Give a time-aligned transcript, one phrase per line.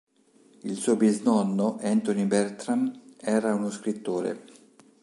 [0.63, 4.45] Il suo bisnonno, Anthony Bertram, era uno scrittore.